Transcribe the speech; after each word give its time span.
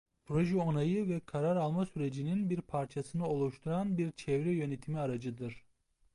Proje 0.25 0.57
onayı 0.57 1.09
ve 1.09 1.19
karar 1.19 1.55
alma 1.55 1.85
sürecinin 1.85 2.49
bir 2.49 2.61
parçasını 2.61 3.27
oluşturan 3.27 3.97
bir 3.97 4.11
çevre 4.11 4.51
yönetimi 4.51 4.99
aracıdır. 4.99 5.63